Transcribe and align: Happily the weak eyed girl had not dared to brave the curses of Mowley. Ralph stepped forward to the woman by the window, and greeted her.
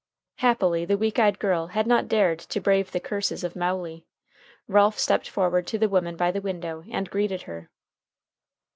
Happily 0.39 0.83
the 0.83 0.97
weak 0.97 1.19
eyed 1.19 1.37
girl 1.37 1.67
had 1.67 1.85
not 1.85 2.07
dared 2.07 2.39
to 2.39 2.59
brave 2.59 2.91
the 2.91 2.99
curses 2.99 3.43
of 3.43 3.55
Mowley. 3.55 4.07
Ralph 4.67 4.97
stepped 4.97 5.29
forward 5.29 5.67
to 5.67 5.77
the 5.77 5.87
woman 5.89 6.15
by 6.15 6.31
the 6.31 6.41
window, 6.41 6.83
and 6.89 7.07
greeted 7.07 7.43
her. 7.43 7.69